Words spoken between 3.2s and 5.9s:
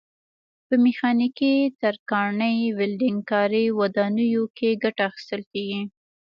کاري، ودانیو کې ګټه اخیستل کېږي.